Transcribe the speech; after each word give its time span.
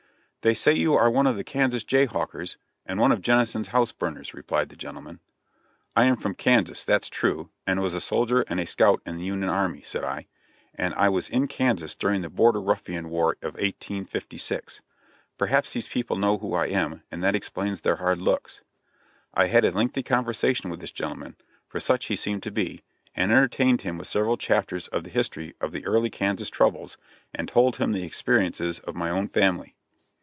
"They 0.43 0.55
say 0.55 0.73
that 0.73 0.79
you 0.79 0.95
are 0.95 1.07
one 1.11 1.27
of 1.27 1.35
the 1.35 1.43
Kansas 1.43 1.83
jay 1.83 2.05
hawkers, 2.05 2.57
and 2.83 2.99
one 2.99 3.11
of 3.11 3.21
Jennison's 3.21 3.67
house 3.67 3.91
burners," 3.91 4.33
replied 4.33 4.69
the 4.69 4.75
gentleman. 4.75 5.19
"I 5.95 6.05
am 6.05 6.15
from 6.15 6.33
Kansas 6.33 6.83
that's 6.83 7.09
true; 7.09 7.49
and 7.67 7.79
was 7.79 7.93
a 7.93 8.01
soldier 8.01 8.41
and 8.47 8.59
a 8.59 8.65
scout 8.65 9.03
in 9.05 9.17
the 9.17 9.23
Union 9.23 9.51
army," 9.51 9.83
said 9.83 10.03
I; 10.03 10.25
"and 10.73 10.95
I 10.95 11.09
was 11.09 11.29
in 11.29 11.47
Kansas 11.47 11.93
during 11.95 12.21
the 12.23 12.29
border 12.31 12.59
ruffian 12.59 13.11
war 13.11 13.33
of 13.43 13.53
1856. 13.53 14.81
Perhaps 15.37 15.73
these 15.73 15.87
people 15.87 16.17
know 16.17 16.39
who 16.39 16.55
I 16.55 16.69
am, 16.69 17.03
and 17.11 17.23
that 17.23 17.35
explains 17.35 17.81
their 17.81 17.97
hard 17.97 18.19
looks." 18.19 18.63
I 19.35 19.45
had 19.45 19.63
a 19.63 19.69
lengthy 19.69 20.01
conversation 20.01 20.71
with 20.71 20.79
this 20.79 20.89
gentleman 20.89 21.35
for 21.67 21.79
such 21.79 22.05
he 22.05 22.15
seemed 22.15 22.41
to 22.41 22.51
be 22.51 22.81
and 23.13 23.31
entertained 23.31 23.81
him 23.81 23.95
with 23.99 24.07
several 24.07 24.37
chapters 24.37 24.87
of 24.87 25.03
the 25.03 25.11
history 25.11 25.53
of 25.61 25.71
the 25.71 25.85
early 25.85 26.09
Kansas 26.09 26.49
troubles, 26.49 26.97
and 27.31 27.47
told 27.47 27.75
him 27.75 27.91
the 27.91 28.03
experiences 28.03 28.79
of 28.79 28.95
my 28.95 29.11
own 29.11 29.27
family. 29.27 29.75